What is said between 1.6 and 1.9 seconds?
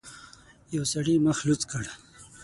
کړ.